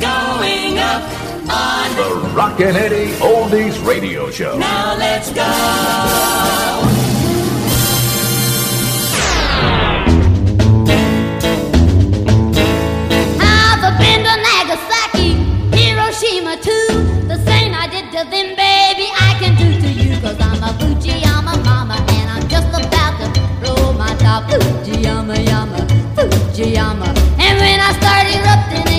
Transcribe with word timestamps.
Going 0.00 0.78
up 0.78 1.02
on. 1.50 1.96
The 1.96 2.30
Rockin' 2.34 2.76
Eddie 2.76 3.12
Oldies 3.20 3.84
Radio 3.86 4.30
Show. 4.30 4.58
Now 4.58 4.96
let's 4.96 5.30
go. 5.32 5.42
I've 13.82 13.98
been 13.98 14.22
to 14.22 14.36
Nagasaki, 14.48 15.30
Hiroshima 15.76 16.56
too. 16.62 17.26
The 17.26 17.38
same 17.44 17.74
I 17.74 17.88
did 17.90 18.06
to 18.12 18.22
them, 18.30 18.54
baby, 18.54 19.08
I 19.18 19.34
can 19.40 19.56
do 19.56 19.80
to 19.80 19.88
you. 19.88 20.20
Cause 20.20 20.38
I'm 20.40 20.62
a 20.62 20.72
Fujiyama 20.78 21.64
mama 21.64 21.96
and 22.10 22.30
I'm 22.30 22.48
just 22.48 22.68
about 22.68 23.18
to 23.20 23.40
blow 23.60 23.92
my 23.94 24.14
top. 24.16 24.44
Fujiyama, 24.50 25.36
yama, 25.48 25.78
Fujiyama. 26.14 27.08
And 27.40 27.58
when 27.58 27.80
I 27.80 27.92
start 27.98 28.26
erupting, 28.36 28.89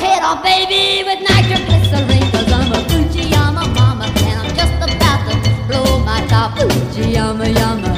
head 0.00 0.22
off, 0.22 0.42
baby, 0.42 1.04
with 1.06 1.20
nitroglycerine. 1.26 2.30
Cause 2.32 2.50
I'm 2.52 2.72
a 2.72 2.80
Fujiyama 2.88 3.74
mama, 3.74 4.06
and 4.28 4.36
I'm 4.40 4.50
just 4.56 4.74
about 4.76 5.20
to 5.30 5.34
blow 5.68 5.98
my 6.04 6.20
top. 6.28 6.56
Fujiyama, 6.58 7.46
yama, 7.58 7.89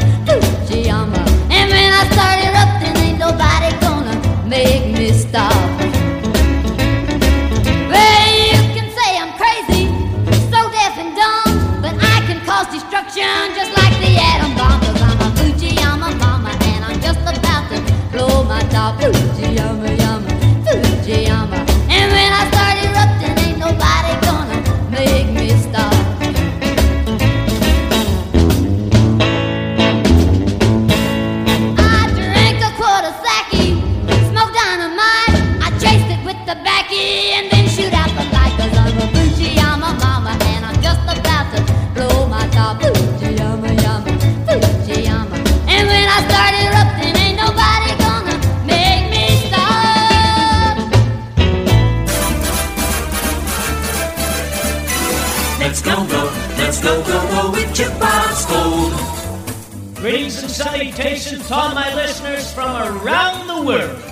salutations 60.92 61.48
to 61.48 61.55
all 61.55 61.75
my 61.75 61.95
listeners 61.95 62.53
from 62.53 62.70
around 62.77 63.47
the 63.47 63.63
world. 63.63 64.03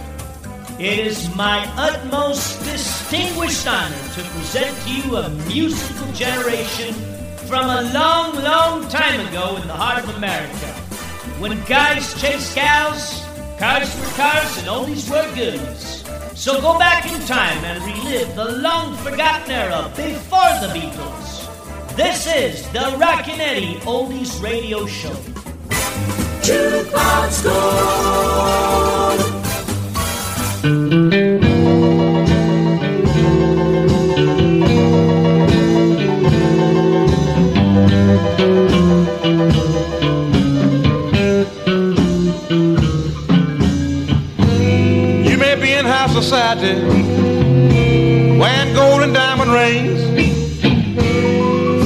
It 0.81 0.99
is 0.99 1.35
my 1.37 1.67
utmost 1.77 2.59
distinguished 2.65 3.67
honor 3.67 3.97
to 4.15 4.23
present 4.23 4.75
to 4.85 4.91
you 4.91 5.17
a 5.17 5.29
musical 5.47 6.11
generation 6.13 6.95
from 7.49 7.69
a 7.69 7.93
long, 7.93 8.35
long 8.37 8.89
time 8.89 9.27
ago 9.29 9.57
in 9.57 9.69
the 9.69 9.75
heart 9.75 10.03
of 10.03 10.17
America. 10.17 10.73
When 11.39 11.63
guys 11.67 12.19
chased 12.19 12.55
gals, 12.55 13.27
cars 13.59 13.95
were 14.01 14.17
cars, 14.17 14.57
and 14.59 14.69
oldies 14.69 15.11
were 15.11 15.35
goodies. 15.35 16.03
So 16.35 16.62
go 16.62 16.79
back 16.79 17.05
in 17.12 17.21
time 17.27 17.62
and 17.65 17.85
relive 17.85 18.35
the 18.37 18.53
long 18.59 18.97
forgotten 18.99 19.51
era 19.51 19.93
before 19.97 20.53
the 20.62 20.73
Beatles. 20.73 21.95
This 21.95 22.27
is 22.27 22.67
the 22.73 22.97
Rockin' 22.99 23.41
Eddie 23.41 23.75
Oldies 23.81 24.43
Radio 24.43 24.87
Show. 24.87 25.40
Jukebox 26.50 27.44
Gold. 27.44 29.21
You 45.25 45.37
may 45.38 45.55
be 45.55 45.72
in 45.72 45.84
high 45.84 46.09
society, 46.09 46.75
wearing 48.41 48.75
gold 48.75 49.03
and 49.03 49.15
diamond 49.15 49.53
rings. 49.53 50.00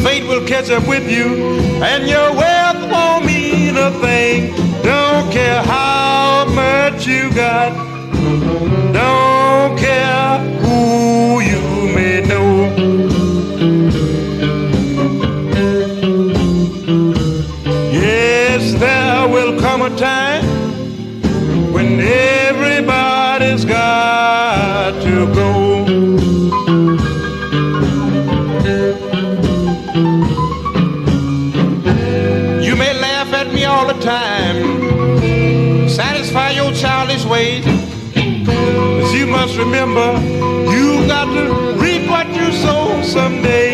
Fate 0.03 0.27
will 0.27 0.47
catch 0.47 0.71
up 0.71 0.89
with 0.89 1.11
you, 1.11 1.27
and 1.83 2.09
your 2.09 2.33
you 7.07 7.31
got, 7.35 7.94
remember, 39.65 40.21
you 40.71 41.07
got 41.07 41.33
to 41.33 41.79
reap 41.81 42.09
what 42.11 42.29
you 42.35 42.53
sow 42.53 43.01
someday. 43.03 43.74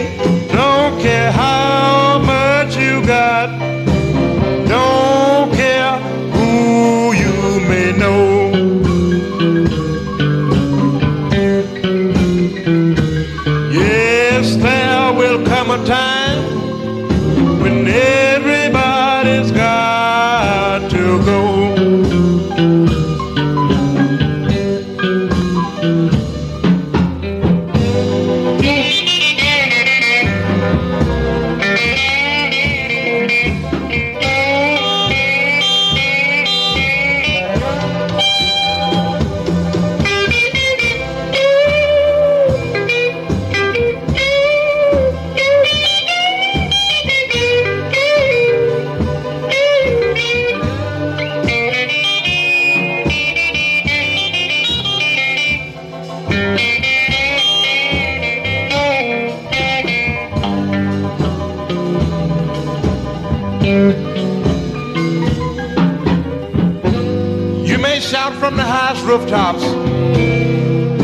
rooftops. 69.10 69.64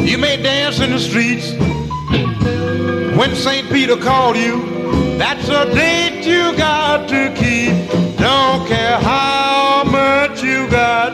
You 0.09 0.17
may 0.17 0.41
dance 0.41 0.79
in 0.79 0.91
the 0.93 1.01
streets. 1.01 1.51
When 3.19 3.35
St. 3.35 3.69
Peter 3.69 3.97
called 3.97 4.37
you, 4.37 4.61
that's 5.19 5.49
a 5.49 5.65
date 5.75 6.25
you 6.25 6.57
got 6.57 7.09
to 7.09 7.35
keep. 7.35 7.75
Don't 8.17 8.65
care 8.69 8.99
how 8.99 9.83
much 9.91 10.41
you 10.41 10.69
got. 10.71 11.11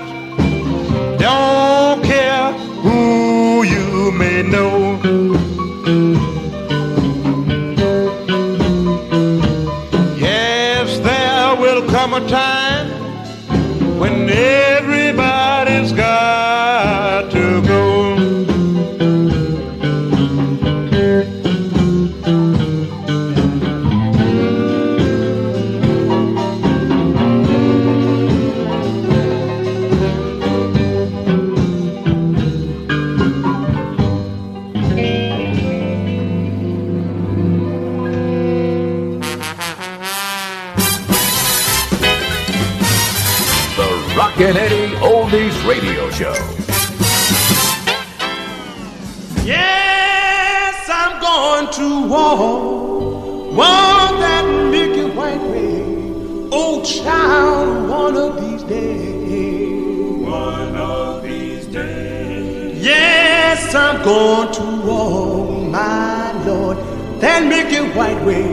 Don't 1.18 2.04
care 2.04 2.52
who 2.84 3.62
you 3.62 4.12
may 4.12 4.42
know. 4.42 5.00
Yes, 10.18 10.98
there 10.98 11.56
will 11.56 11.88
come 11.88 12.12
a 12.12 12.28
time 12.28 12.88
when 13.98 14.26
going 64.04 64.52
to 64.52 64.62
walk, 64.86 65.70
my 65.70 66.32
Lord, 66.44 66.76
that 67.20 67.44
it 67.72 67.94
white 67.94 68.20
way. 68.24 68.51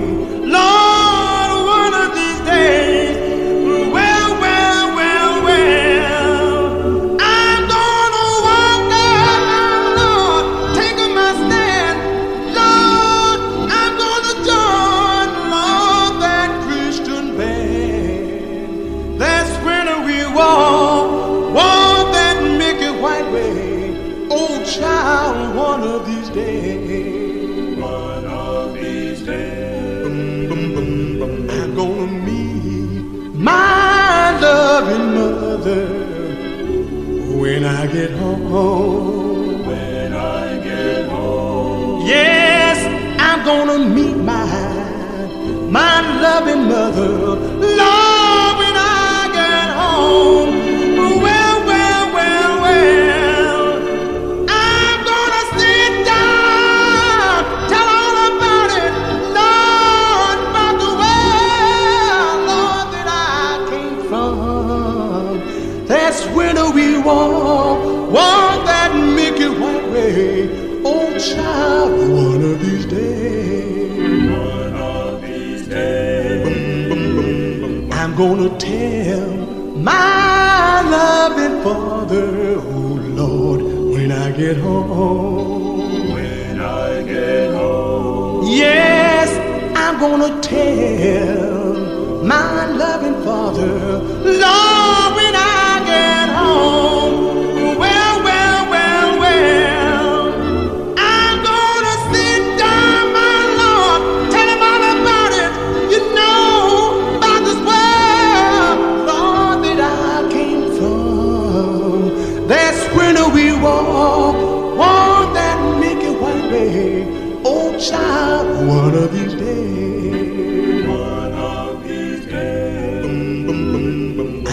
oh, 113.71 114.79
on 114.79 115.33
that 115.33 115.57
milky 115.79 116.11
white 116.21 116.51
way. 116.51 117.05
Oh, 117.45 117.77
child, 117.79 118.67
one 118.67 118.95
of 118.95 119.11
these 119.13 119.33
days. 119.33 120.87
One 120.87 121.33
of 121.33 121.83
these 121.83 122.25
days. 122.25 123.05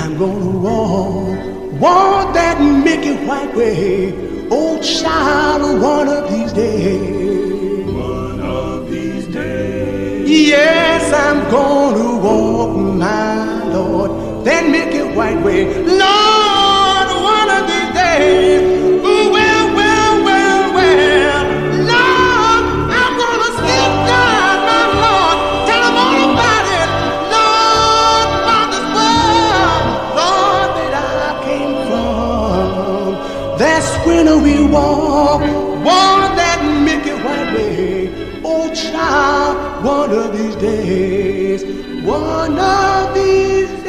I'm 0.00 0.18
gonna 0.18 0.58
walk, 0.66 1.80
walk 1.80 2.34
that 2.34 2.60
milky 2.60 3.14
white 3.26 3.54
way. 3.54 4.12
Oh, 4.50 4.80
child, 4.82 5.80
one 5.82 6.08
of 6.08 6.30
these 6.30 6.52
days. 6.52 7.86
One 7.92 8.40
of 8.40 8.90
these 8.90 9.26
days. 9.26 10.48
Yes, 10.48 11.12
I'm 11.12 11.50
gonna 11.50 12.10
walk, 12.26 12.76
my 12.76 13.64
Lord, 13.74 14.44
that 14.46 14.68
milky 14.70 15.02
white 15.16 15.42
way. 15.44 15.64
when 34.26 34.42
we 34.42 34.60
walk, 34.66 35.40
walk 35.84 36.34
that 36.36 36.60
Mickey 36.84 37.10
White 37.10 37.54
way. 37.54 38.40
Oh, 38.44 38.72
child, 38.74 39.84
one 39.84 40.10
of 40.10 40.36
these 40.36 40.56
days, 40.56 41.64
one 42.04 42.58
of 42.58 43.14
these 43.14 43.68
days. 43.68 43.86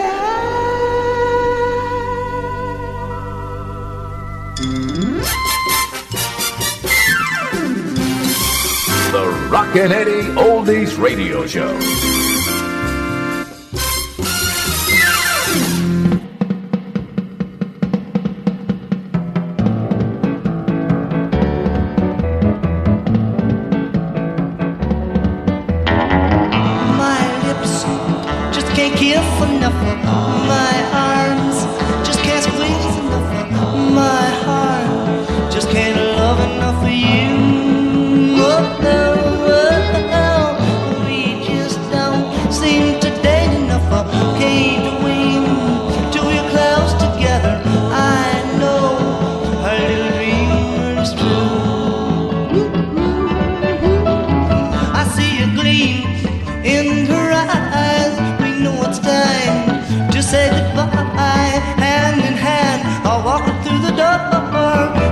The 9.11 9.25
Rockin' 9.49 9.91
Eddie 9.91 10.29
Oldies 10.35 10.97
Radio 10.99 11.47
Show. 11.47 12.26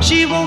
She 0.05 0.24
won't 0.24 0.44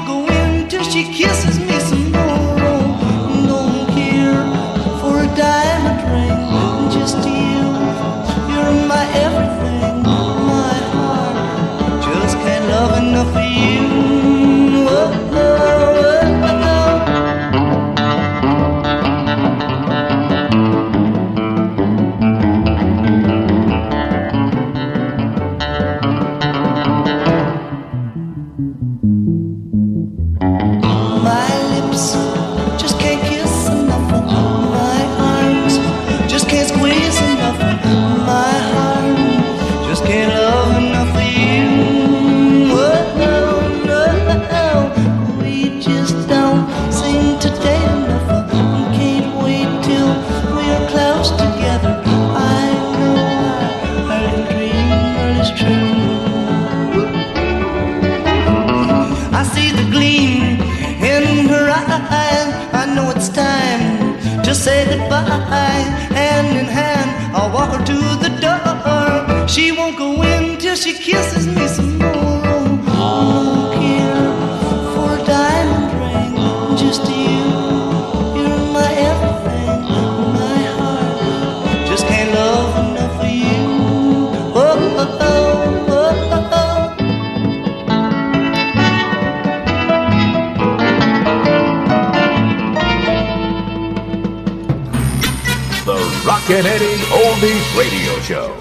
Rockin' 96.25 96.67
Eddie 96.67 96.99
Oldies 97.11 97.77
Radio 97.77 98.21
Show. 98.23 98.55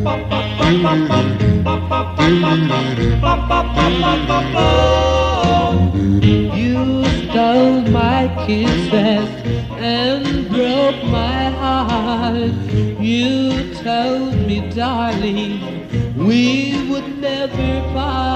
Bum, 0.00 0.82
bum, 0.82 1.08
bum. 1.08 1.27
You 6.56 7.04
stole 7.04 7.82
my 7.90 8.22
kisses 8.46 9.28
and 9.76 10.48
broke 10.48 11.04
my 11.04 11.50
heart. 11.50 12.52
You 12.98 13.74
told 13.74 14.34
me, 14.46 14.70
darling, 14.70 15.60
we 16.16 16.88
would 16.88 17.18
never 17.20 17.92
part. 17.92 18.27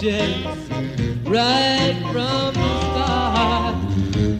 just 0.00 0.70
right 1.24 1.94
from 2.10 2.54
the 2.54 2.80
start. 2.88 3.74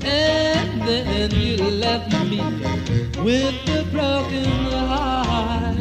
And 0.03 0.83
then 0.89 1.31
you 1.33 1.57
left 1.57 2.11
me 2.25 2.41
with 3.23 3.69
a 3.69 3.85
broken 3.93 4.47
heart. 4.73 5.77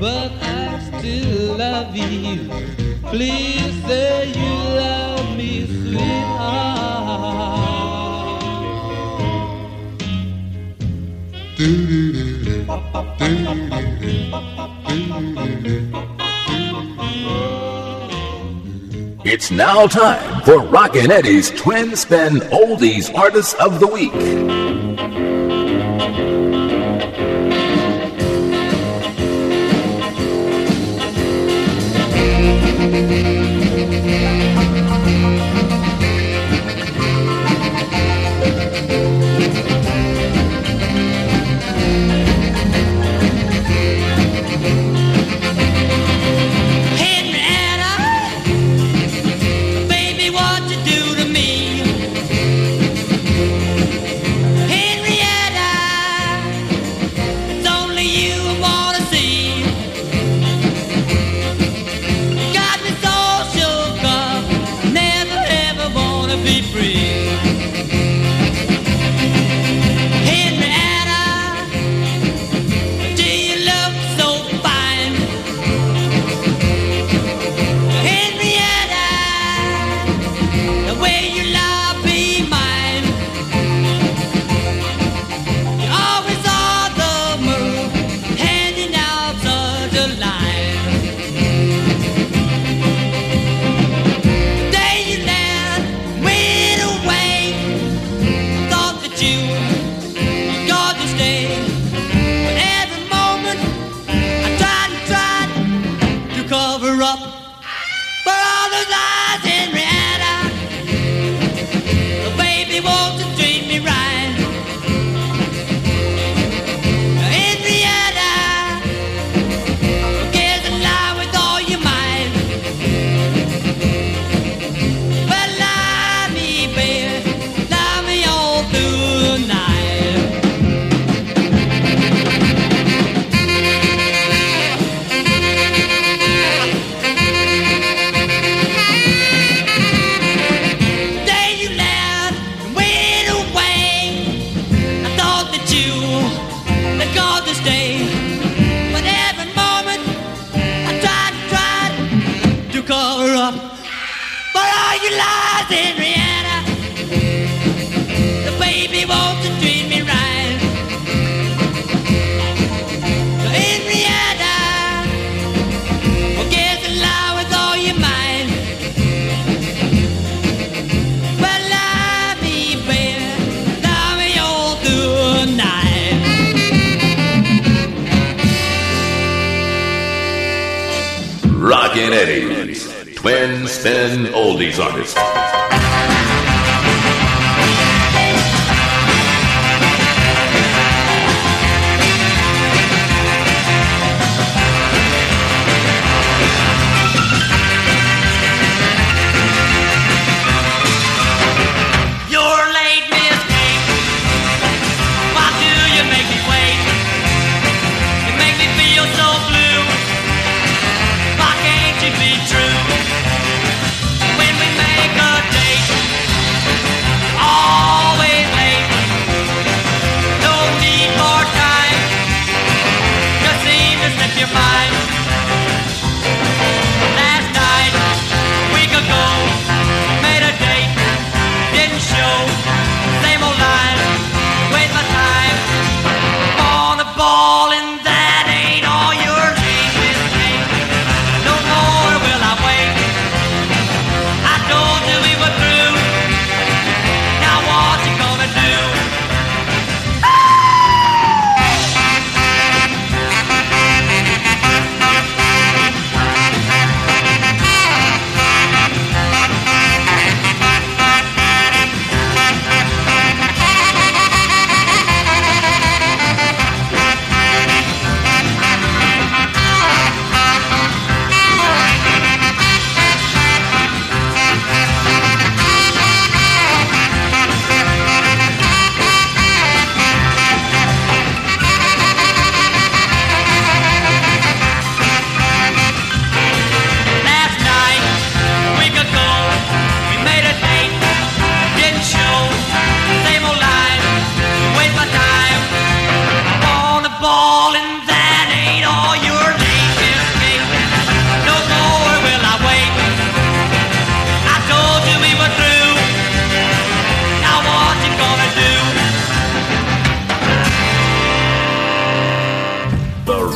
But 0.00 0.32
I 0.40 0.80
still 0.98 1.56
love 1.58 1.94
you. 1.94 2.48
Please 3.10 3.74
say 3.84 4.28
you 4.28 4.54
love 4.80 5.36
me, 5.36 5.66
sweetheart. 5.66 6.40
It's 19.32 19.52
now 19.52 19.86
time 19.86 20.42
for 20.42 20.58
Rockin' 20.58 21.12
Eddie's 21.12 21.52
Twin 21.52 21.94
Spin 21.94 22.40
Oldies 22.50 23.14
Artists 23.14 23.54
of 23.64 23.78
the 23.78 23.86
Week. 23.86 24.69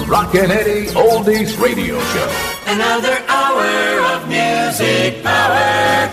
Rockin' 0.07 0.51
Eddie 0.51 0.87
Oldies 0.95 1.59
Radio 1.59 1.99
Show. 1.99 2.31
Another 2.67 3.17
hour 3.27 4.15
of 4.15 4.29
music 4.29 5.23
power. 5.23 6.11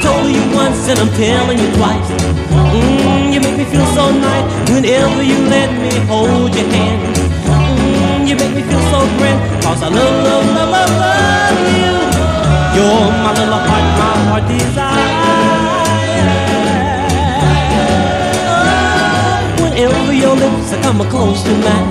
told 0.00 0.30
you 0.30 0.42
once 0.54 0.88
and 0.88 1.00
I'm 1.00 1.10
telling 1.18 1.58
you 1.58 1.70
twice. 1.74 2.10
Mm, 2.52 3.32
you 3.34 3.40
make 3.40 3.58
me 3.58 3.64
feel 3.64 3.86
so 3.86 4.12
nice 4.12 4.70
whenever 4.70 5.22
you 5.22 5.38
let 5.50 5.70
me 5.82 5.98
hold 6.06 6.54
your 6.54 6.68
hand. 6.68 7.16
Mm, 7.46 8.28
you 8.28 8.36
make 8.36 8.54
me 8.54 8.62
feel 8.62 8.82
so 8.92 9.00
grand 9.18 9.62
cause 9.64 9.82
I 9.82 9.88
love, 9.88 10.24
love, 10.24 10.46
love, 10.46 10.70
love, 10.70 10.90
love 10.90 11.20
you. 11.20 11.25
You're 12.76 13.08
my 13.24 13.32
little 13.32 13.62
heart, 13.68 13.86
my 13.96 14.12
heart 14.28 14.44
desire. 14.52 15.16
Oh, 18.52 19.64
whenever 19.64 20.12
your 20.12 20.36
lips 20.36 20.76
coming 20.84 21.08
close 21.08 21.42
to 21.44 21.52
mine. 21.64 21.88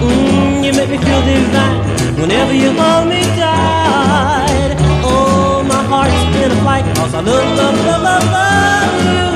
Mm, 0.00 0.64
you 0.64 0.72
make 0.72 0.88
me 0.88 0.96
feel 0.96 1.20
divine 1.20 1.80
whenever 2.18 2.54
you 2.54 2.72
hold 2.72 3.08
me 3.08 3.20
tight. 3.36 4.72
Oh, 5.04 5.62
my 5.68 5.82
heart's 5.84 6.16
in 6.40 6.50
a 6.50 6.56
fight 6.64 6.86
cause 6.96 7.12
I 7.12 7.20
love, 7.20 7.48
love, 7.58 7.76
love, 7.84 8.02
love, 8.08 8.24
love 8.32 8.92
you. 9.12 9.28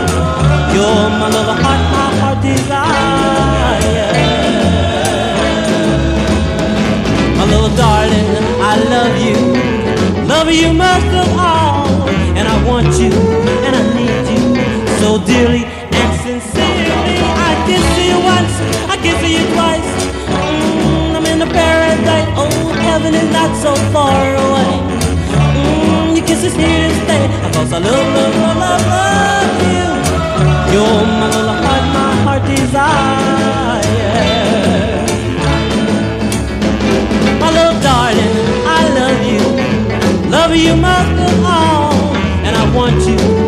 You're 0.75 1.11
my 1.21 1.29
little 1.29 1.59
heart, 1.61 1.90
Love 10.41 10.53
you 10.53 10.73
most 10.73 11.13
of 11.21 11.29
all. 11.39 12.09
And 12.33 12.49
I 12.49 12.57
want 12.65 12.89
you, 12.99 13.13
and 13.13 13.77
I 13.77 13.83
need 13.93 14.25
you 14.33 14.41
so 14.97 15.19
dearly 15.21 15.65
and 15.69 16.11
sincerely. 16.25 17.21
I 17.49 17.53
kiss 17.69 17.85
you 18.01 18.17
once, 18.25 18.55
I 18.89 18.97
kiss 19.05 19.21
you 19.21 19.45
twice. 19.53 19.91
Mm, 20.33 21.17
I'm 21.17 21.27
in 21.27 21.43
a 21.43 21.47
paradise. 21.47 22.29
Oh, 22.41 22.49
heaven 22.89 23.15
is 23.15 23.31
not 23.31 23.55
so 23.61 23.75
far 23.93 24.17
away. 24.33 24.73
Mm, 25.37 26.17
your 26.17 26.27
kiss 26.27 26.43
is 26.43 26.55
here 26.57 26.89
to 26.89 26.95
stay. 27.05 27.25
Cause 27.53 27.75
I 27.75 27.79
love, 27.79 28.09
love, 28.17 28.35
love, 28.41 28.57
love, 28.65 28.85
love 28.97 29.61
you. 29.69 29.89
You're 30.73 31.05
my 31.21 31.29
little 31.37 31.59
heart, 31.65 31.85
my 31.93 32.11
heart 32.25 32.43
desire. 32.49 33.05
My 37.41 37.49
little 37.53 37.79
darling. 37.83 38.50
Love 40.51 40.59
you 40.59 40.75
most 40.75 41.33
of 41.33 41.45
all. 41.45 41.93
And 42.43 42.57
I 42.57 42.75
want 42.75 43.07
you, 43.07 43.40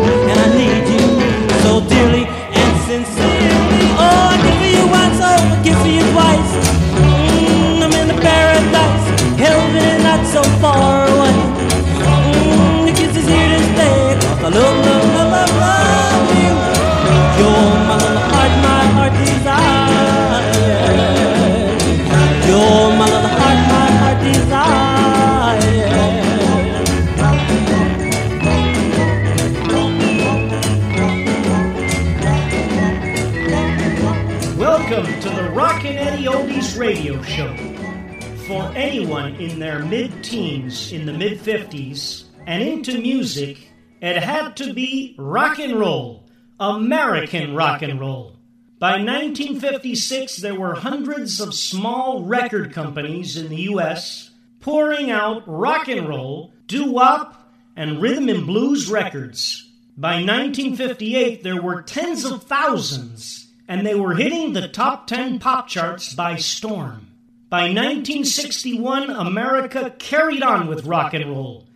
In 39.17 39.59
their 39.59 39.85
mid 39.85 40.23
teens, 40.23 40.91
in 40.91 41.05
the 41.05 41.13
mid 41.13 41.39
50s, 41.39 42.23
and 42.47 42.63
into 42.63 42.99
music, 42.99 43.69
it 44.01 44.17
had 44.17 44.57
to 44.57 44.73
be 44.73 45.15
rock 45.19 45.59
and 45.59 45.79
roll 45.79 46.23
American 46.59 47.53
rock 47.55 47.83
and 47.83 47.99
roll. 47.99 48.37
By 48.79 48.93
1956, 48.93 50.37
there 50.37 50.59
were 50.59 50.73
hundreds 50.73 51.39
of 51.39 51.53
small 51.53 52.23
record 52.23 52.73
companies 52.73 53.37
in 53.37 53.49
the 53.49 53.61
U.S. 53.63 54.31
pouring 54.61 55.11
out 55.11 55.43
rock 55.45 55.87
and 55.87 56.09
roll, 56.09 56.51
doo 56.67 56.91
wop, 56.91 57.51
and 57.75 58.01
rhythm 58.01 58.29
and 58.29 58.47
blues 58.47 58.89
records. 58.89 59.69
By 59.95 60.23
1958, 60.23 61.43
there 61.43 61.61
were 61.61 61.83
tens 61.83 62.25
of 62.25 62.43
thousands, 62.43 63.47
and 63.67 63.85
they 63.85 63.95
were 63.95 64.15
hitting 64.15 64.53
the 64.53 64.67
top 64.67 65.05
10 65.05 65.37
pop 65.39 65.67
charts 65.67 66.13
by 66.13 66.35
storm. 66.37 67.12
By 67.53 67.65
1961, 67.65 69.11
America 69.11 69.93
carried 69.99 70.41
on 70.41 70.65
with 70.65 70.87
rock 70.87 71.13
and 71.13 71.29
roll, 71.29 71.67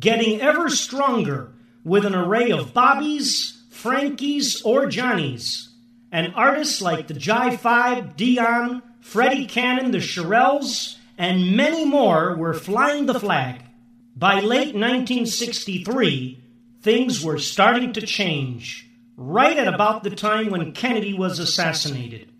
getting 0.00 0.40
ever 0.40 0.70
stronger 0.70 1.52
with 1.84 2.06
an 2.06 2.14
array 2.14 2.52
of 2.52 2.72
Bobbies, 2.72 3.62
Frankies, 3.68 4.62
or 4.62 4.86
Johnnies 4.86 5.68
and 6.10 6.32
artists 6.34 6.80
like 6.80 7.06
the 7.06 7.12
Jive 7.12 7.58
Five, 7.58 8.16
Dion, 8.16 8.82
Freddie 9.00 9.44
Cannon, 9.44 9.90
the 9.90 9.98
Shirelles, 9.98 10.96
and 11.18 11.54
many 11.54 11.84
more 11.84 12.34
were 12.34 12.54
flying 12.54 13.04
the 13.04 13.20
flag. 13.20 13.60
By 14.16 14.40
late 14.40 14.74
1963, 14.74 16.42
things 16.80 17.22
were 17.22 17.38
starting 17.38 17.92
to 17.92 18.00
change, 18.00 18.88
right 19.18 19.58
at 19.58 19.68
about 19.68 20.02
the 20.02 20.16
time 20.16 20.48
when 20.48 20.72
Kennedy 20.72 21.12
was 21.12 21.38
assassinated. 21.38 22.32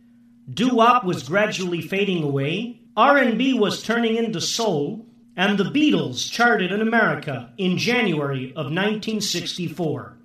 Doo-wop 0.50 1.04
was 1.04 1.24
gradually 1.24 1.82
fading 1.82 2.22
away, 2.22 2.80
R&B 2.96 3.52
was 3.52 3.82
turning 3.82 4.16
into 4.16 4.40
soul, 4.40 5.04
and 5.36 5.58
the 5.58 5.64
Beatles 5.64 6.30
charted 6.30 6.72
in 6.72 6.80
America 6.80 7.52
in 7.58 7.76
January 7.76 8.50
of 8.52 8.72
1964. 8.72 10.16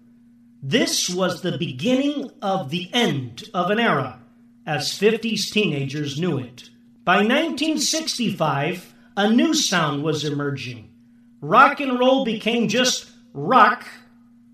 This 0.64 1.10
was 1.10 1.42
the 1.42 1.58
beginning 1.58 2.30
of 2.42 2.70
the 2.70 2.90
end 2.94 3.44
of 3.54 3.72
an 3.72 3.80
era, 3.80 4.22
as 4.66 4.98
50s 4.98 5.52
teenagers 5.52 6.18
knew 6.18 6.38
it. 6.38 6.70
By 7.04 7.18
1965, 7.18 8.94
a 9.18 9.30
new 9.30 9.54
sound 9.54 10.04
was 10.04 10.24
emerging. 10.24 10.88
Rock 11.42 11.82
and 11.82 12.00
roll 12.00 12.24
became 12.24 12.70
just 12.70 13.12
rock, 13.34 13.86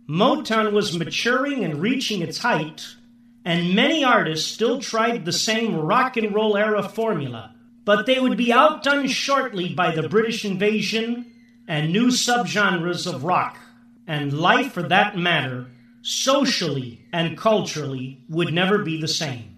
Motown 0.10 0.72
was 0.72 0.98
maturing 0.98 1.64
and 1.64 1.82
reaching 1.82 2.22
its 2.22 2.40
height, 2.40 2.96
and 3.44 3.76
many 3.76 4.04
artists 4.04 4.50
still 4.50 4.80
tried 4.80 5.26
the 5.26 5.34
same 5.34 5.76
rock 5.76 6.18
and 6.18 6.34
roll 6.34 6.58
era 6.58 6.82
formula, 6.82 7.54
but 7.88 8.06
they 8.06 8.20
would 8.20 8.36
be 8.36 8.52
outdone 8.52 9.08
shortly 9.08 9.74
by 9.74 9.96
the 9.96 10.10
British 10.10 10.44
invasion 10.44 11.26
and 11.70 11.90
new 11.90 12.08
subgenres 12.08 13.08
of 13.08 13.24
rock, 13.24 13.58
and 14.06 14.38
life 14.38 14.74
for 14.74 14.84
that 14.84 15.18
matter 15.18 15.68
socially 16.02 17.06
and 17.14 17.38
culturally 17.38 18.22
would 18.28 18.54
never 18.54 18.80
be 18.80 19.00
the 19.00 19.08
same. 19.08 19.56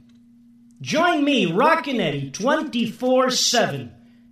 Join 0.79 1.23
me, 1.23 1.51
Rockin' 1.51 1.99
Eddie, 1.99 2.29
24 2.29 3.31
7 3.31 3.91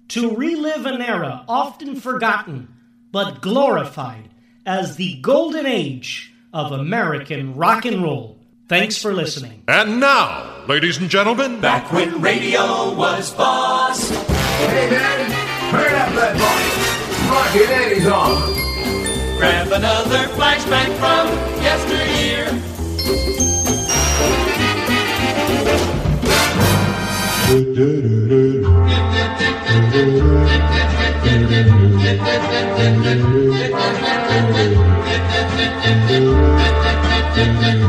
to 0.09 0.35
relive 0.35 0.85
an 0.85 1.01
era 1.01 1.43
often 1.49 1.99
forgotten 1.99 2.67
but 3.11 3.41
glorified 3.41 4.29
as 4.63 4.97
the 4.97 5.19
golden 5.21 5.65
age 5.65 6.31
of 6.53 6.71
American 6.71 7.55
rock 7.55 7.83
and 7.83 8.03
roll. 8.03 8.36
Thanks 8.67 8.97
for 8.97 9.13
listening. 9.13 9.63
And 9.69 10.01
now, 10.01 10.65
ladies 10.67 10.97
and 10.97 11.09
gentlemen, 11.09 11.61
back 11.61 11.89
when 11.93 12.21
radio 12.21 12.93
was 12.93 13.33
boss. 13.33 14.09
Hey, 14.09 14.89
Daddy, 14.89 15.31
turn 15.71 15.95
up 15.95 16.13
that 16.15 16.35
volume. 16.35 17.31
Rockin' 17.31 17.71
Eddie's 17.71 18.07
on. 18.07 19.37
Grab 19.37 19.71
another 19.71 20.27
flashback 20.35 20.91
from 20.99 21.27
yesteryear. 21.63 22.47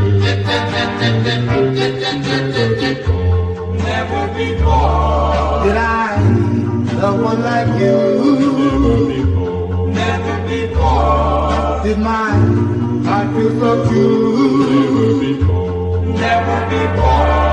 Never 1.29 1.45
before 4.33 5.63
did 5.63 5.77
I 5.77 6.17
love 7.03 7.21
one 7.23 7.43
like 7.43 7.69
you. 7.79 7.99
Never 9.93 10.37
before 10.49 11.83
did 11.85 11.99
my 11.99 12.31
heart 13.05 13.29
feel 13.37 13.53
so 13.61 13.71
true. 13.89 15.37
Never 16.17 16.61
before, 16.71 17.48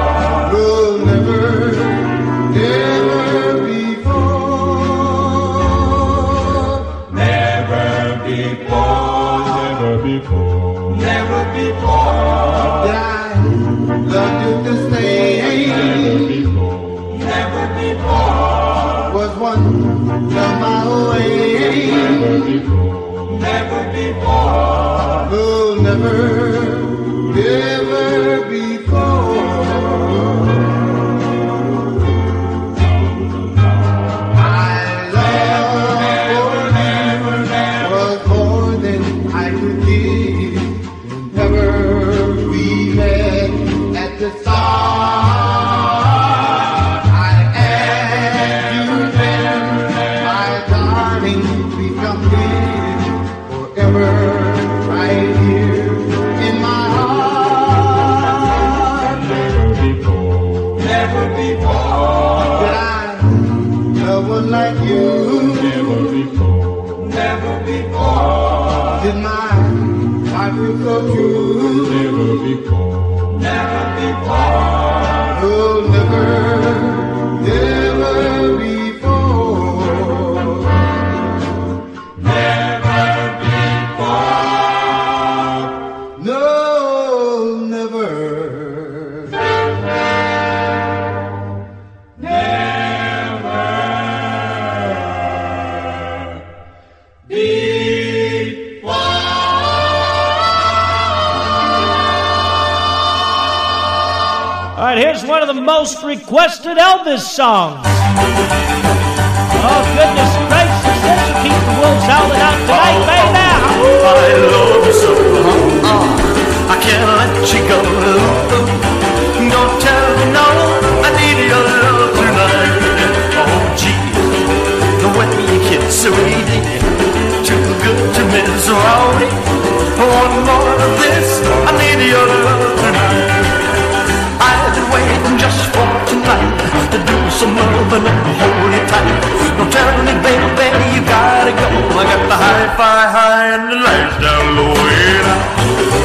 Don't 139.57 139.71
tell 139.71 139.91
me, 140.03 140.13
baby, 140.25 140.47
baby, 140.59 140.85
you 140.95 141.01
gotta 141.05 141.51
go. 141.51 141.67
I 141.99 142.03
got 142.11 142.21
the 142.27 142.37
hi-fi 142.43 142.99
high 143.15 143.47
and 143.55 143.63
the 143.71 143.77
lights 143.85 144.17
down 144.19 144.45
low, 144.57 144.75
and 144.75 145.25
I 145.31 145.55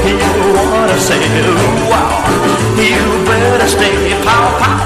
you 0.07 0.17
wanna 0.73 0.99
say, 0.99 1.21
wow, 1.91 2.23
you 2.79 3.03
better 3.27 3.69
stay 3.69 4.15
pow 4.25 4.47
pow. 4.61 4.79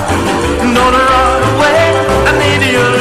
Don't 0.77 0.97
run 0.97 1.43
away, 1.55 1.93
I 2.29 2.33
need 2.41 2.63
your 2.73 2.94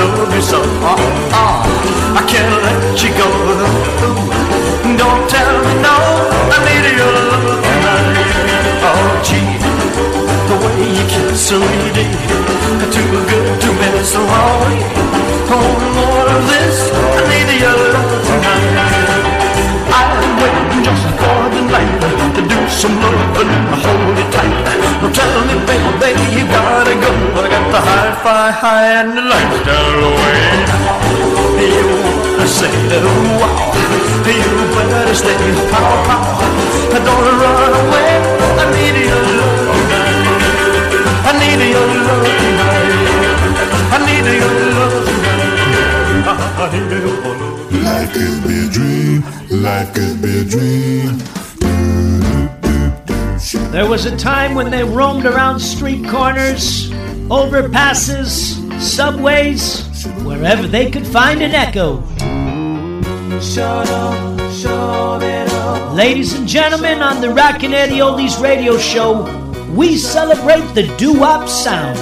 love 0.00 0.34
you 0.34 0.42
so. 0.42 0.60
Oh, 0.82 0.96
oh, 1.42 2.16
I 2.16 2.22
can't 2.30 2.50
let 2.64 2.96
you 3.02 3.10
go. 3.20 3.28
Don't 4.96 5.24
tell 5.28 5.54
me 5.64 5.74
no. 5.84 5.96
I 6.54 6.58
need 6.66 6.86
your 6.98 7.12
love 7.30 7.60
tonight. 7.66 8.16
Oh, 8.88 9.04
gee, 9.26 9.54
the 10.48 10.56
way 10.62 10.80
you 10.96 11.04
kiss 11.12 11.52
me, 11.52 11.78
dear, 11.96 12.90
too 12.94 13.06
good 13.30 13.60
to 13.62 13.68
miss. 13.80 14.14
Oh, 14.16 14.24
yeah. 14.24 15.54
oh, 15.54 15.70
more 15.96 16.28
of 16.36 16.42
this. 16.48 16.78
I 17.18 17.22
need 17.30 17.50
your 17.60 17.76
love 17.94 18.22
tonight. 18.28 19.50
I'm 19.96 20.12
waiting 20.40 20.82
just 20.84 21.06
for 21.20 21.40
the 21.54 21.62
night 21.72 22.19
some 22.70 22.96
loving, 23.02 23.50
hold 23.82 24.16
you 24.16 24.26
tight. 24.30 24.54
Don't 25.02 25.14
tell 25.14 25.44
me, 25.44 25.54
baby, 25.66 26.24
you 26.36 26.44
gotta 26.46 26.94
go. 26.94 27.10
I 27.36 27.48
got 27.50 27.64
the 27.72 27.80
hi-fi 27.80 28.50
high 28.50 29.00
and 29.00 29.10
the 29.16 29.22
lights 29.22 29.60
down 29.66 30.00
low. 30.00 30.14
You 32.40 32.46
say, 32.46 32.70
wow, 33.40 33.74
you 34.24 34.50
better 34.74 35.14
stay 35.14 35.36
pow 35.70 35.92
pow. 36.06 36.24
Don't 37.06 37.26
run 37.40 37.72
away. 37.82 38.10
I 38.60 38.64
need 38.74 38.96
your 39.08 39.24
love 39.38 39.60
tonight. 39.76 40.24
I 41.26 41.32
need 41.40 41.60
your 41.74 41.88
love 42.06 42.28
tonight. 42.40 42.90
I 43.90 43.98
need 44.06 44.28
your 44.40 44.54
love 44.76 44.96
tonight. 45.06 45.50
I 46.60 46.66
need 46.72 46.92
your 46.92 47.16
love. 47.24 47.50
Life 47.84 48.10
could 48.12 48.36
be 48.44 48.54
a 48.60 48.68
dream, 48.70 49.18
life 49.50 49.90
could 49.94 50.16
be 50.22 50.30
a 50.40 50.44
dream. 50.44 51.39
There 53.70 53.88
was 53.88 54.04
a 54.04 54.16
time 54.16 54.56
when 54.56 54.68
they 54.72 54.82
roamed 54.82 55.26
around 55.26 55.60
street 55.60 56.04
corners, 56.08 56.90
overpasses, 57.30 58.58
subways, 58.80 59.86
wherever 60.24 60.66
they 60.66 60.90
could 60.90 61.06
find 61.06 61.40
an 61.40 61.52
echo. 61.52 62.02
Ladies 65.94 66.34
and 66.34 66.48
gentlemen, 66.48 67.00
on 67.00 67.20
the 67.20 67.30
Rockin' 67.30 67.72
Eddie 67.72 68.00
Oldies 68.00 68.42
radio 68.42 68.76
show, 68.76 69.22
we 69.72 69.96
celebrate 69.96 70.66
the 70.74 70.92
doo-wop 70.96 71.48
sound. 71.48 71.96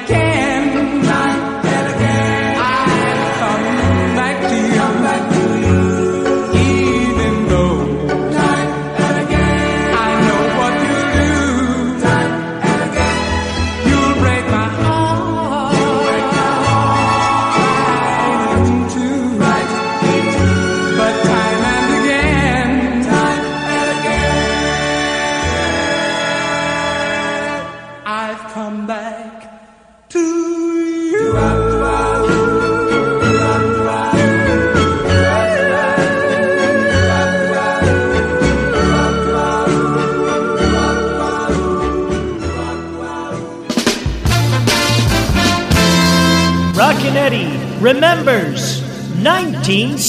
Time 0.00 0.12
and 0.12 0.45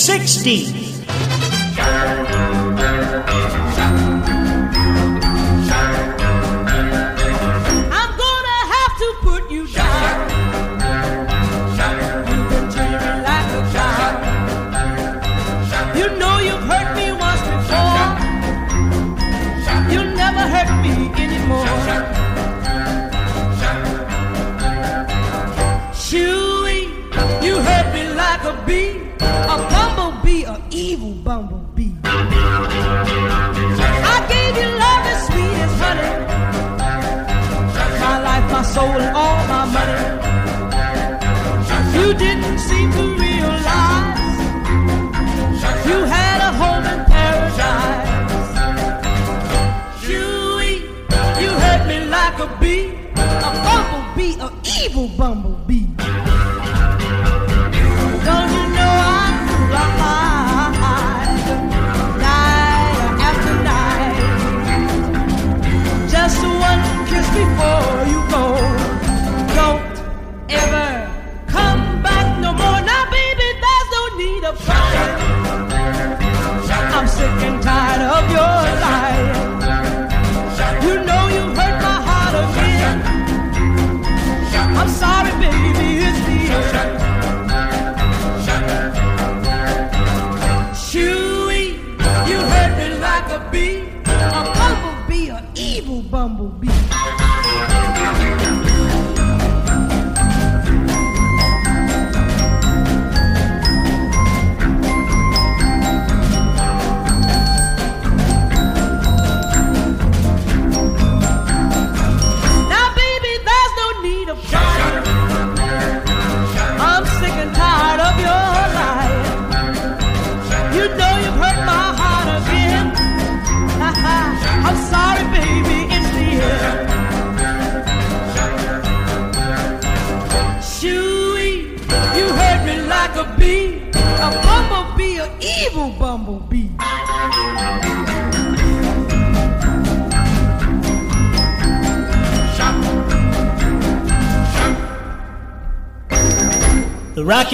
1960. 0.08 0.77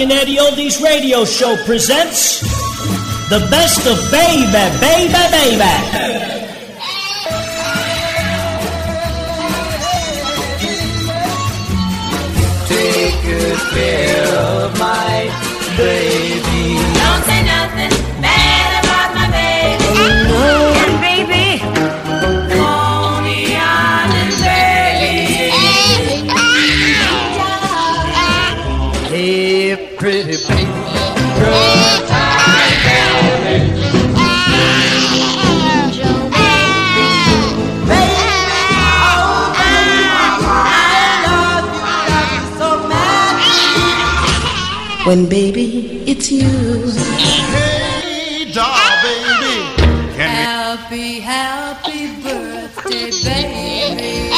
Rockin' 0.04 0.18
Eddie 0.18 0.36
Oldies 0.36 0.82
Radio 0.82 1.24
Show 1.24 1.56
presents 1.64 2.40
the 3.30 3.46
best 3.50 3.86
of 3.86 3.96
baby, 4.10 4.52
baby, 4.78 5.12
baby. 5.30 5.64
Take 12.66 13.22
good 13.22 13.58
care 13.70 14.26
of 14.36 14.78
my 14.78 15.74
baby. 15.78 16.23
When 45.14 45.28
baby, 45.28 46.02
it's 46.10 46.28
you. 46.28 46.42
Hey, 46.42 48.50
doll, 48.50 48.74
baby. 49.06 49.62
Can 50.18 50.26
Happy, 50.26 51.20
happy 51.20 52.10
birthday, 52.18 53.14
baby. 53.22 54.34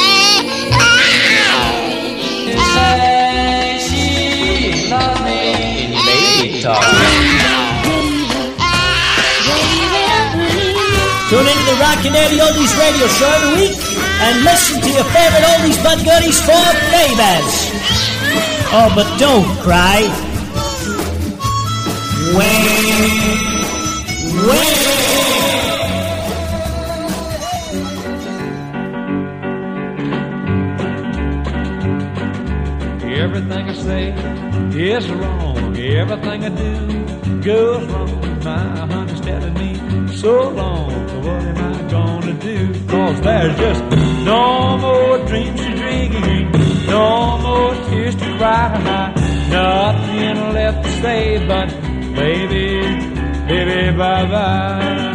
Say 2.61 3.81
she 3.89 4.93
love 4.93 5.17
me, 5.25 5.97
baby 5.97 6.61
talk. 6.61 6.85
Tune 11.33 11.41
into 11.41 11.65
the 11.73 11.77
Rockin' 11.81 12.13
Eddie 12.13 12.45
Oldies 12.45 12.77
Radio 12.77 13.09
Show 13.17 13.33
every 13.33 13.65
week 13.65 13.81
and 14.29 14.45
listen 14.45 14.83
to 14.83 14.91
your 14.93 15.09
favorite 15.09 15.47
oldies 15.57 15.81
but 15.81 16.05
goodies 16.05 16.37
for 16.45 16.61
babies. 16.93 17.73
Oh, 18.77 18.93
but 18.95 19.09
don't 19.17 19.49
cry. 19.65 20.26
Wait, 22.27 22.39
wait. 24.49 24.77
Everything 33.05 33.69
I 33.69 33.75
say 33.75 34.09
is 34.75 35.09
wrong. 35.11 35.77
Everything 35.77 36.45
I 36.45 36.49
do 36.49 37.41
goes 37.43 37.87
wrong. 37.87 38.41
My 38.43 38.87
honey's 38.87 39.21
telling 39.21 39.55
me 39.55 40.17
so 40.17 40.49
long. 40.51 40.91
What 41.23 41.43
am 41.43 41.75
I 41.75 41.91
gonna 41.91 42.35
do? 42.35 42.75
Cause 42.89 43.21
there's 43.21 43.57
just 43.57 43.85
no 44.25 44.79
more 44.79 45.19
dreams 45.27 45.61
to 45.61 45.77
dream. 45.77 46.51
No 46.87 47.39
more 47.39 47.75
tears 47.89 48.17
to 48.17 48.37
cry. 48.39 49.13
Nothing 49.49 50.53
left 50.55 50.85
to 50.85 50.91
say 51.03 51.47
but 51.47 51.76
baby, 52.17 52.81
baby, 53.49 53.97
bye 53.97 54.27
bye. 54.27 55.07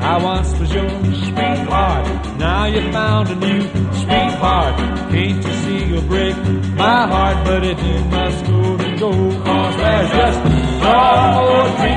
I 0.00 0.22
once 0.22 0.58
was 0.60 0.72
your 0.74 0.88
sweetheart. 0.90 2.06
Now 2.38 2.66
you 2.66 2.82
found 2.92 3.30
a 3.30 3.36
new 3.36 3.62
sweetheart. 4.02 4.76
Can't 5.10 5.44
you 5.44 5.52
see 5.62 5.84
you'll 5.86 6.02
break 6.02 6.36
my 6.76 7.06
heart? 7.06 7.44
But 7.46 7.64
if 7.64 7.78
you 7.82 7.98
must 8.16 8.44
go, 8.46 8.76
then 8.76 8.98
go. 8.98 9.10
Cause 9.10 9.76
there's 9.76 10.10
just 10.10 10.44
no 10.44 10.96
more. 11.34 11.93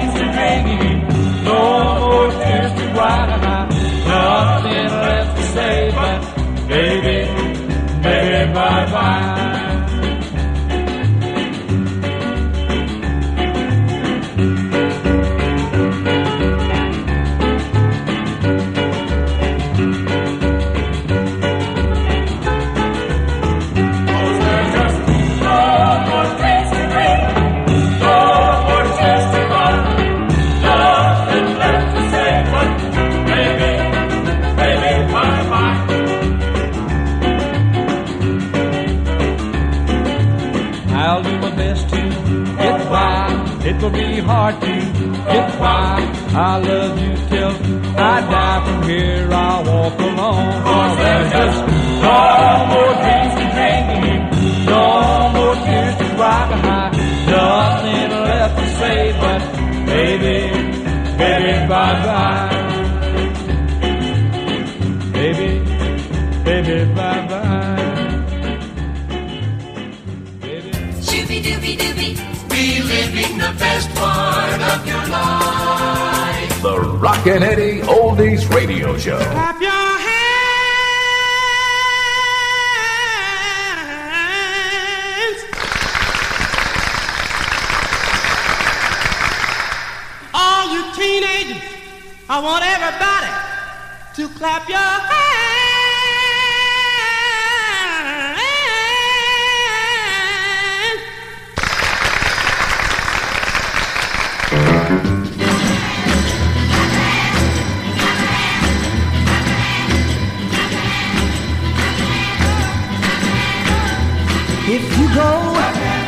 Go 115.13 115.29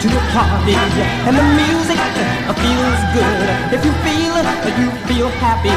to 0.02 0.08
a 0.08 0.24
party 0.34 0.76
and 1.28 1.36
the 1.36 1.46
music 1.60 2.00
feels 2.60 3.02
good, 3.14 3.48
if 3.76 3.82
you 3.86 3.94
feel 4.04 4.34
it, 4.40 4.48
you 4.80 4.90
feel 5.08 5.30
happy 5.40 5.70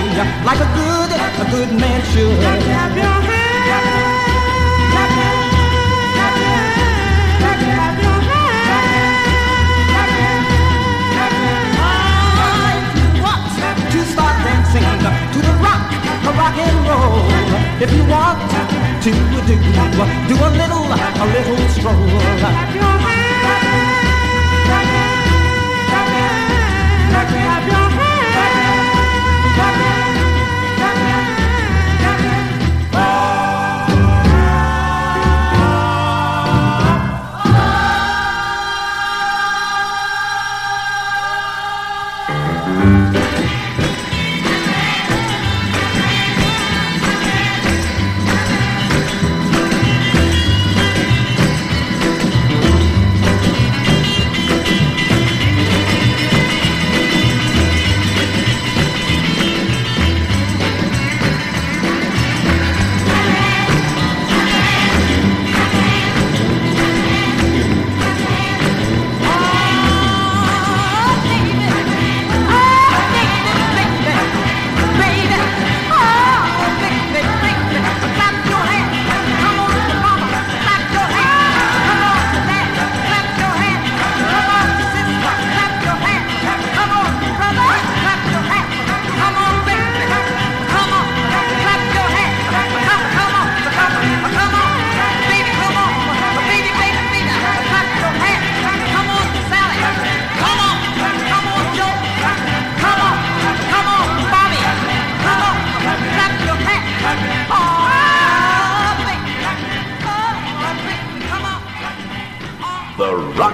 like 0.47 0.59
a 0.59 0.69
good 0.75 1.11
a 1.43 1.45
good 1.51 1.71
man 1.81 2.01
should. 2.13 2.37
Clap 2.39 2.97
your 2.97 3.05
hands. 3.05 3.63
Clap 4.93 5.11
your 5.19 5.43
to 13.93 14.01
start 14.05 14.37
dancing 14.45 14.83
to 15.33 15.39
the 15.47 15.55
rock, 15.61 15.83
rock 16.39 16.57
and 16.57 16.79
roll. 16.89 17.27
If 17.81 17.91
you 17.93 18.05
want 18.07 18.39
to 19.03 19.11
do, 19.11 19.55
do 20.29 20.37
a 20.37 20.51
little, 20.61 20.87
a 20.87 21.27
little 21.35 21.69
stroll. 21.69 23.02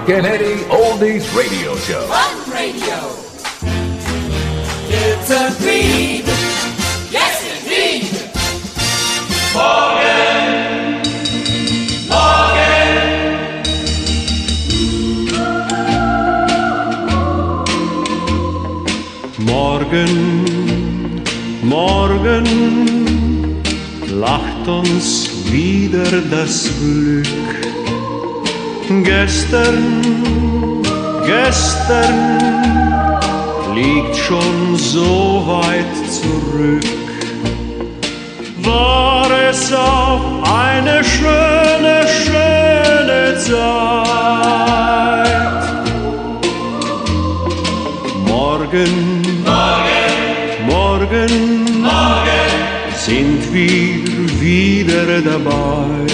Clap 0.09 0.23
your 0.23 0.33
Eddie 0.33 0.63
Oldies 0.71 1.35
Radio 1.37 1.75
Show. 1.75 2.01
Fun 2.07 2.51
radio. 2.51 2.97
It's 4.89 5.29
a 5.29 5.51
dream. 5.61 6.25
Yes, 7.11 7.43
indeed. 7.53 8.09
Morgan. 9.53 10.49
Morgan. 12.09 12.89
Morgen, 19.45 20.11
morgen 21.61 22.45
lacht 24.19 24.67
uns 24.67 25.29
wieder 25.51 26.21
das 26.31 26.71
Glück. 26.79 27.58
Gestern, 28.89 30.81
gestern 31.23 32.39
liegt 33.75 34.15
schon 34.15 34.75
so 34.77 35.43
weit 35.45 35.95
zurück. 36.09 36.83
War 38.63 39.29
es 39.47 39.71
auch 39.71 40.41
eine 40.41 41.03
schöne, 41.03 42.07
schöne 42.25 43.37
Zeit. 43.37 43.59
Morgen, 48.25 49.21
morgen, 49.45 50.65
morgen, 50.65 51.81
morgen 51.83 52.49
sind 52.95 53.53
wir 53.53 54.41
wieder 54.41 55.21
dabei. 55.21 56.08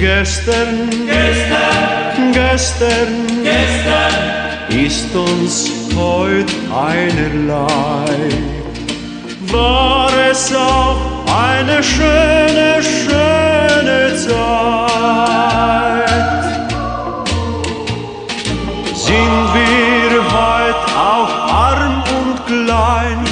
Gestern, 0.00 0.90
gestern, 1.06 2.32
gestern, 2.32 3.26
gestern 3.42 4.44
ist 4.68 5.14
uns 5.14 5.70
heut 5.96 6.52
einerlei. 6.70 8.28
War 9.52 10.10
es 10.30 10.52
auch 10.54 10.96
eine 11.26 11.82
schöne, 11.82 12.82
schöne 12.82 14.16
Zeit. 14.16 14.34
Sind 18.94 19.44
wir 19.54 20.10
heut 20.34 20.82
auch 20.96 21.32
arm 21.52 22.02
und 22.18 22.46
klein? 22.46 23.24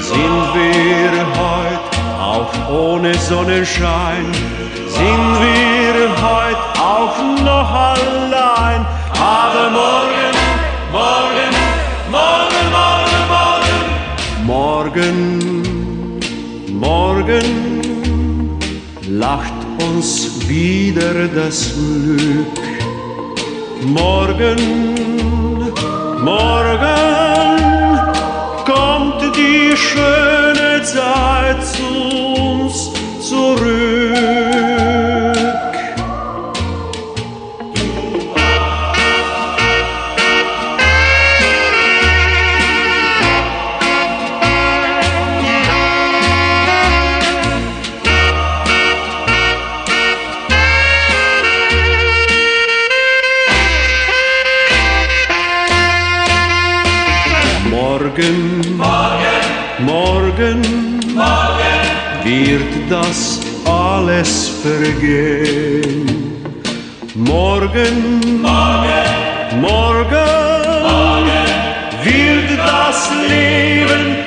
Sind 0.00 0.54
wir 0.54 1.12
heut 1.38 1.84
auch 2.20 2.52
ohne 2.70 3.14
Sonnenschein? 3.14 4.26
Sind 4.86 5.40
wir 5.40 5.69
heut 6.22 6.56
auch 6.78 7.16
noch 7.44 7.70
allein? 7.70 8.86
Aber 9.18 9.70
morgen, 9.70 10.34
morgen, 10.92 11.52
morgen, 12.10 12.66
morgen, 14.46 15.18
morgen, 16.76 16.78
morgen 16.78 18.58
lacht 19.08 19.60
uns 19.88 20.48
wieder 20.48 21.28
das 21.28 21.74
Glück. 21.74 22.46
Morgen, 23.82 24.58
morgen 26.22 27.00
kommt 28.64 29.36
die 29.36 29.76
schöne 29.76 30.82
Zeit 30.82 31.64
zu 31.64 31.82
uns 32.62 32.90
zurück. 33.20 33.99
gehen. 65.00 66.06
Morgen, 67.14 68.40
morgen, 68.40 69.60
morgen, 69.60 70.26
morgen 70.82 71.46
wird 72.02 72.58
das 72.58 73.10
Leben 73.28 74.19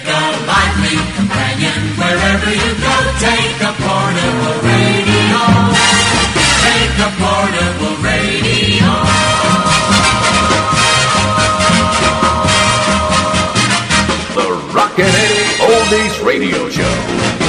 Take 0.00 0.14
a 0.14 0.46
lively 0.46 0.96
companion 1.14 1.80
wherever 1.98 2.50
you 2.50 2.72
go. 2.80 2.94
Take 3.20 3.60
a 3.60 3.72
portable 3.76 4.56
radio. 4.64 5.40
Take 6.64 6.96
a 7.04 7.10
portable 7.20 7.96
radio. 8.00 8.88
The 14.36 14.48
Rockin' 14.72 15.04
Oldies 15.60 16.24
Radio 16.24 16.70
Show. 16.70 17.39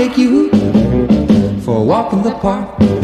take 0.00 0.16
you 0.16 0.48
for 1.60 1.76
a 1.76 1.82
walk 1.82 2.14
in 2.14 2.22
the 2.22 2.32
park. 2.40 2.99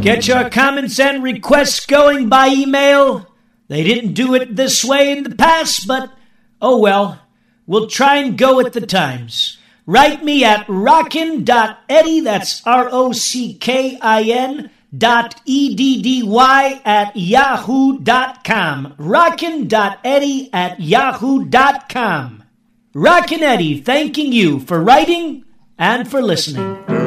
Get 0.00 0.26
your 0.26 0.48
comments 0.48 0.98
and 0.98 1.22
requests 1.22 1.84
going 1.84 2.30
by 2.30 2.48
email. 2.48 3.26
They 3.68 3.84
didn't 3.84 4.14
do 4.14 4.34
it 4.34 4.56
this 4.56 4.82
way 4.82 5.12
in 5.12 5.24
the 5.24 5.34
past, 5.34 5.86
but 5.86 6.10
oh 6.62 6.78
well. 6.78 7.20
We'll 7.66 7.86
try 7.86 8.16
and 8.16 8.36
go 8.36 8.56
with 8.56 8.72
the 8.72 8.80
times. 8.80 9.58
Write 9.86 10.24
me 10.24 10.42
at 10.42 10.64
rockin.eddie, 10.68 12.20
that's 12.20 12.66
R 12.66 12.88
O 12.90 13.12
C 13.12 13.54
K 13.54 13.98
I 14.00 14.22
N, 14.22 14.70
dot 14.96 15.40
E 15.44 15.74
D 15.76 16.00
D 16.02 16.22
Y 16.22 16.80
at 16.84 17.14
yahoo.com. 17.14 18.94
Rockin.eddie 18.98 20.50
at 20.52 20.80
yahoo.com. 20.80 22.44
Rockin' 22.92 23.42
Eddie 23.42 23.80
thanking 23.80 24.32
you 24.32 24.58
for 24.60 24.82
writing 24.82 25.44
and 25.78 26.10
for 26.10 26.20
listening. 26.20 26.99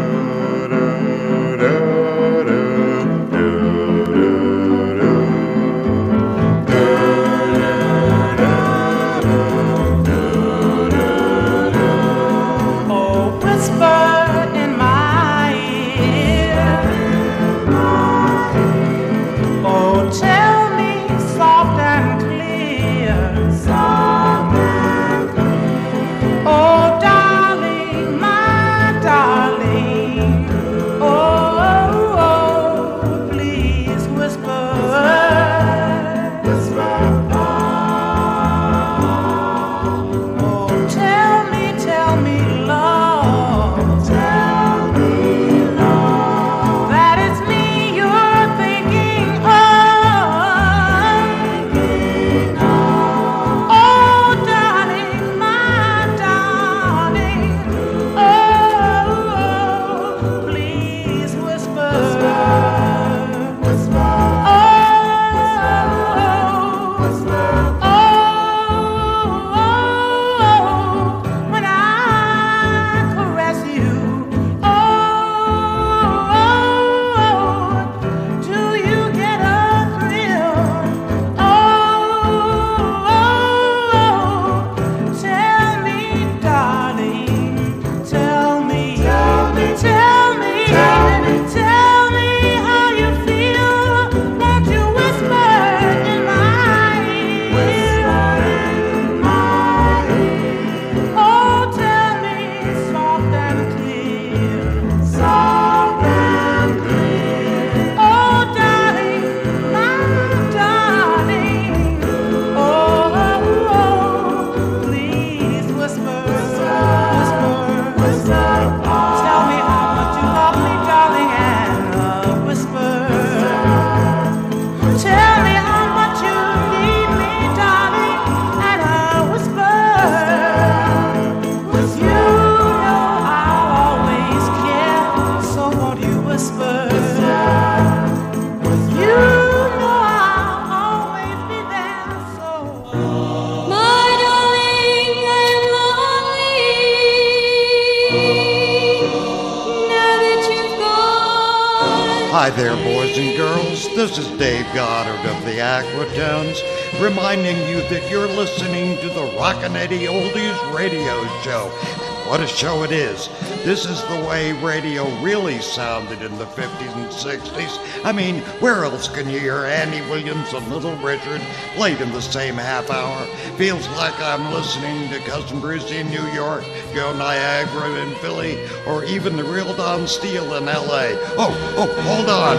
What 162.34 162.42
a 162.42 162.48
show 162.48 162.82
it 162.82 162.92
is. 162.92 163.30
This 163.64 163.86
is 163.86 164.02
the 164.06 164.26
way 164.28 164.54
radio 164.54 165.08
really 165.22 165.62
sounded 165.62 166.24
in 166.24 166.36
the 166.40 166.46
50s 166.46 166.96
and 166.96 167.12
60s. 167.12 168.04
I 168.04 168.12
mean, 168.12 168.40
where 168.60 168.86
else 168.86 169.08
can 169.08 169.30
you 169.30 169.38
hear 169.38 169.66
Andy 169.66 170.02
Williams 170.10 170.52
and 170.52 170.68
Little 170.68 170.96
Richard 170.96 171.42
played 171.76 172.02
in 172.02 172.12
the 172.12 172.24
same 172.24 172.56
half 172.56 172.90
hour? 172.90 173.24
Feels 173.56 173.88
like 173.90 174.20
I'm 174.20 174.52
listening 174.52 175.12
to 175.12 175.20
Cousin 175.30 175.62
Brucie 175.62 176.00
in 176.00 176.10
New 176.10 176.26
York, 176.32 176.64
Joe 176.96 177.16
Niagara 177.16 178.02
in 178.02 178.16
Philly, 178.16 178.68
or 178.88 179.06
even 179.06 179.38
the 179.38 179.44
real 179.44 179.72
Don 179.76 180.08
Steele 180.08 180.56
in 180.56 180.66
LA. 180.66 181.14
Oh, 181.38 181.54
oh, 181.78 182.02
hold 182.02 182.30
on. 182.30 182.58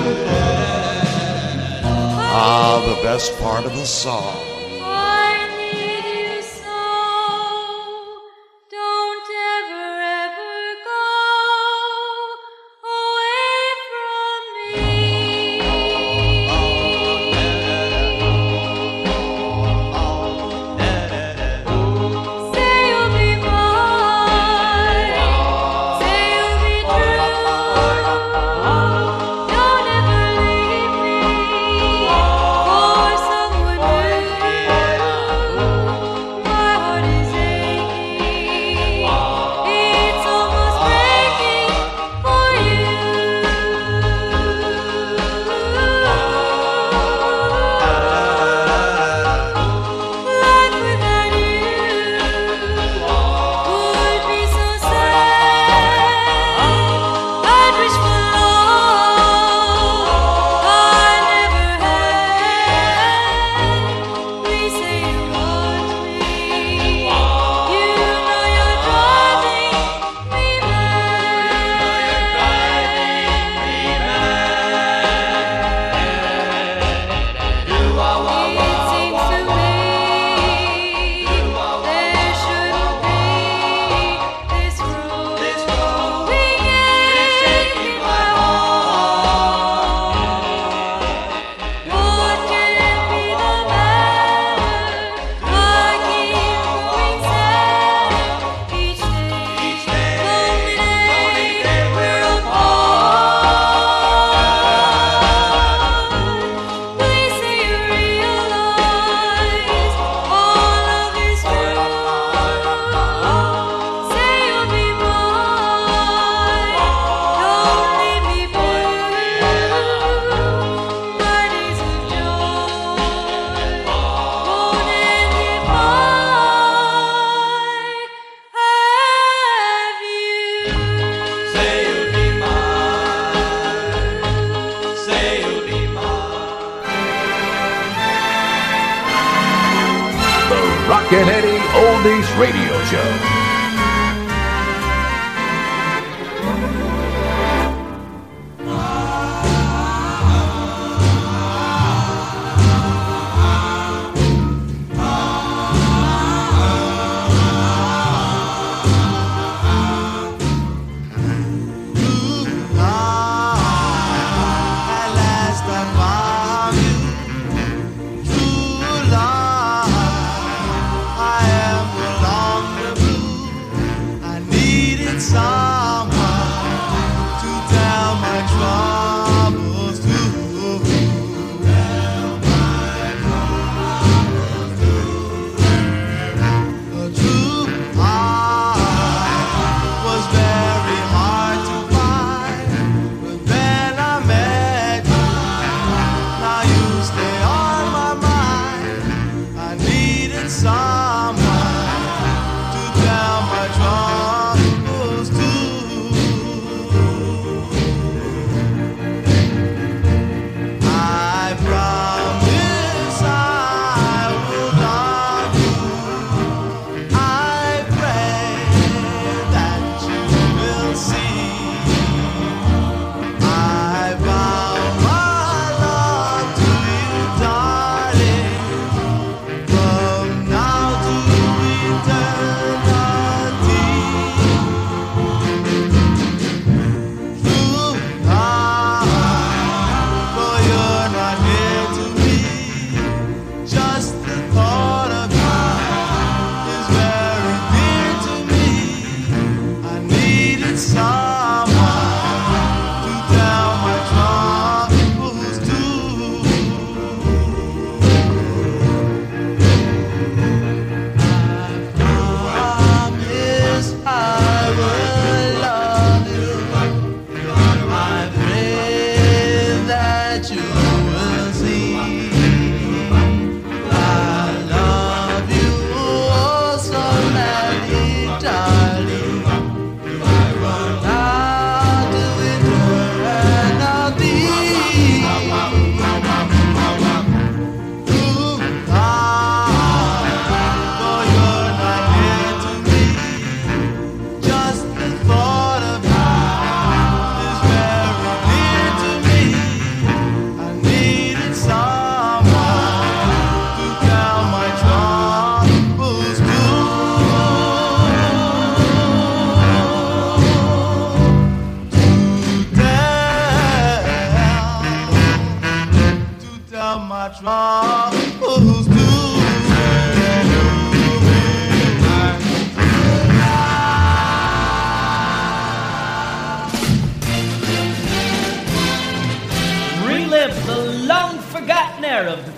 Ah, 2.31 2.95
the 2.97 3.03
best 3.03 3.37
part 3.41 3.65
of 3.65 3.73
the 3.73 3.85
song. 3.85 4.44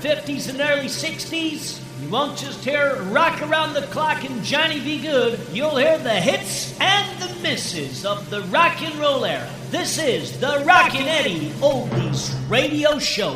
50s 0.07 0.49
and 0.49 0.61
early 0.61 0.86
60s, 0.86 1.80
you 2.03 2.09
won't 2.09 2.38
just 2.38 2.64
hear 2.64 3.03
Rock 3.05 3.42
Around 3.42 3.74
the 3.74 3.82
Clock 3.82 4.24
and 4.24 4.42
Johnny 4.42 4.80
B. 4.80 5.01
Goode, 5.01 5.38
you'll 5.53 5.76
hear 5.76 5.99
the 5.99 6.14
hits 6.14 6.78
and 6.80 7.20
the 7.20 7.34
misses 7.42 8.07
of 8.07 8.30
the 8.30 8.42
rock 8.42 8.80
and 8.82 8.94
roll 8.97 9.24
era. 9.24 9.51
This 9.70 9.99
is 9.99 10.38
the 10.40 10.62
Rockin' 10.64 11.09
Eddie 11.09 11.51
Oldies 11.61 12.34
Radio 12.49 12.99
Show. 12.99 13.32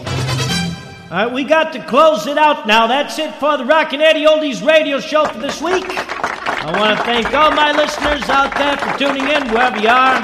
All 1.11 1.27
right, 1.27 1.33
we 1.33 1.45
got 1.45 1.73
to 1.73 1.85
close 1.87 2.27
it 2.27 2.39
out 2.39 2.67
now. 2.67 2.87
That's 2.87 3.19
it 3.19 3.35
for 3.35 3.57
the 3.57 3.65
Rockin' 3.65 4.01
Eddie 4.01 4.27
Oldies 4.27 4.65
Radio 4.65 5.01
Show 5.01 5.27
for 5.27 5.41
this 5.41 5.61
week. 5.61 5.85
I 5.89 6.79
want 6.79 6.99
to 6.99 7.05
thank 7.05 7.35
all 7.35 7.51
my 7.51 7.73
listeners 7.73 8.29
out 8.29 8.55
there 8.57 8.77
for 8.77 8.99
tuning 8.99 9.29
in, 9.29 9.53
wherever 9.53 9.79
you 9.79 9.89
are, 9.89 10.17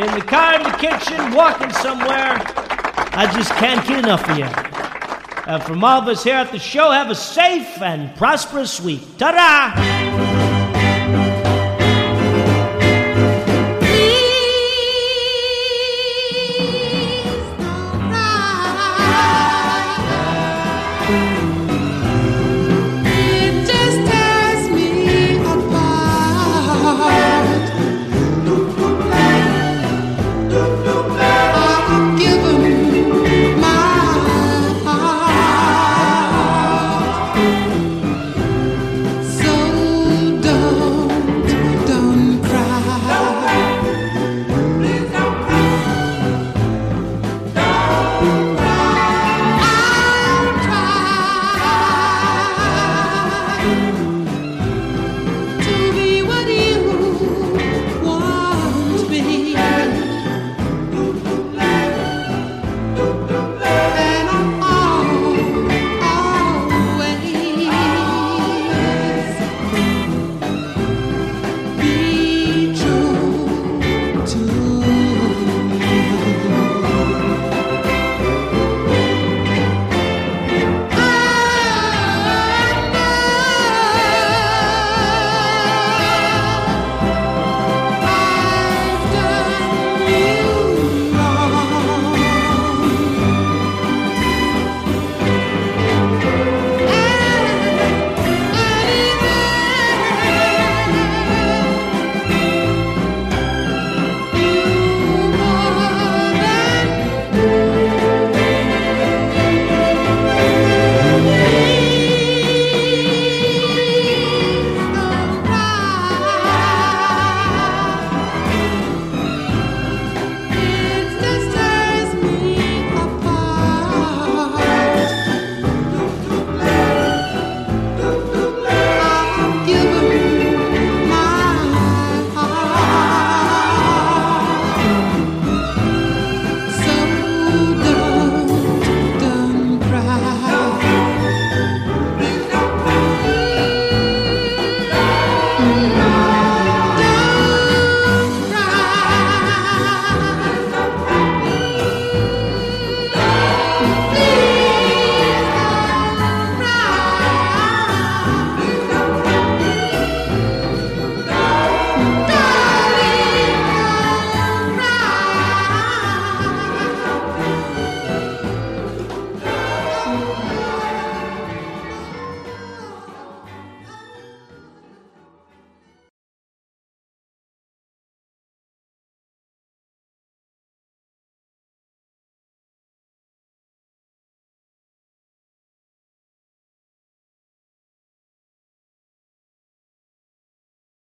in 0.00 0.18
the 0.18 0.24
car, 0.24 0.54
in 0.54 0.62
the 0.64 0.76
kitchen, 0.78 1.32
walking 1.32 1.70
somewhere. 1.72 2.42
I 3.18 3.30
just 3.34 3.52
can't 3.52 3.86
get 3.86 4.00
enough 4.00 4.28
of 4.28 4.36
you. 4.36 4.65
Uh, 5.46 5.60
from 5.60 5.84
all 5.84 6.02
of 6.02 6.08
us 6.08 6.24
here 6.24 6.34
at 6.34 6.50
the 6.50 6.58
show, 6.58 6.90
have 6.90 7.08
a 7.08 7.14
safe 7.14 7.80
and 7.80 8.14
prosperous 8.16 8.80
week. 8.80 9.00
Ta-da! 9.16 10.05